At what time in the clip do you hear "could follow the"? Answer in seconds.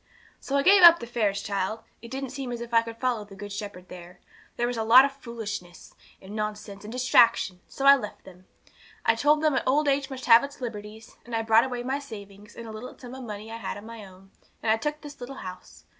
2.81-3.35